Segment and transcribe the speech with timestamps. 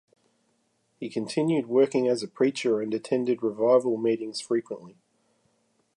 [0.99, 4.95] He continued working as a preacher and attended revival meetings frequently.